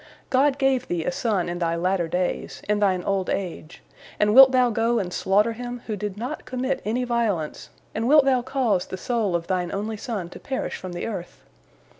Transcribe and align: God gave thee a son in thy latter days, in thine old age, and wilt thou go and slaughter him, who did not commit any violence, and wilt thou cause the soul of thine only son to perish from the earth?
God 0.31 0.57
gave 0.57 0.87
thee 0.87 1.03
a 1.05 1.11
son 1.11 1.47
in 1.47 1.59
thy 1.59 1.75
latter 1.75 2.07
days, 2.07 2.63
in 2.67 2.79
thine 2.79 3.03
old 3.03 3.29
age, 3.29 3.83
and 4.19 4.33
wilt 4.33 4.51
thou 4.51 4.71
go 4.71 4.97
and 4.97 5.13
slaughter 5.13 5.53
him, 5.53 5.83
who 5.85 5.95
did 5.95 6.17
not 6.17 6.45
commit 6.45 6.81
any 6.83 7.03
violence, 7.03 7.69
and 7.93 8.07
wilt 8.07 8.25
thou 8.25 8.41
cause 8.41 8.87
the 8.87 8.97
soul 8.97 9.35
of 9.35 9.45
thine 9.45 9.71
only 9.71 9.97
son 9.97 10.27
to 10.31 10.39
perish 10.39 10.75
from 10.75 10.93
the 10.93 11.05
earth? 11.05 11.43